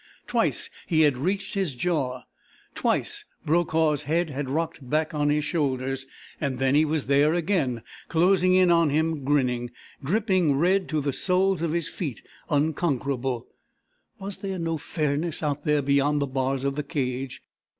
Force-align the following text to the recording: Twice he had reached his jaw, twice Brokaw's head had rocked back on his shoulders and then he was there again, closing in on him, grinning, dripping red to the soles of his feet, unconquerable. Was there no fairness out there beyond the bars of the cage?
Twice 0.25 0.71
he 0.87 1.01
had 1.01 1.15
reached 1.15 1.53
his 1.53 1.75
jaw, 1.75 2.23
twice 2.73 3.23
Brokaw's 3.45 4.01
head 4.01 4.31
had 4.31 4.49
rocked 4.49 4.89
back 4.89 5.13
on 5.13 5.29
his 5.29 5.45
shoulders 5.45 6.07
and 6.41 6.57
then 6.57 6.73
he 6.73 6.85
was 6.85 7.05
there 7.05 7.35
again, 7.35 7.83
closing 8.07 8.55
in 8.55 8.71
on 8.71 8.89
him, 8.89 9.23
grinning, 9.23 9.69
dripping 10.03 10.55
red 10.55 10.89
to 10.89 11.01
the 11.01 11.13
soles 11.13 11.61
of 11.61 11.73
his 11.73 11.87
feet, 11.87 12.23
unconquerable. 12.49 13.45
Was 14.17 14.37
there 14.37 14.57
no 14.57 14.79
fairness 14.79 15.43
out 15.43 15.65
there 15.65 15.83
beyond 15.83 16.19
the 16.19 16.25
bars 16.25 16.63
of 16.63 16.73
the 16.73 16.83
cage? 16.83 17.43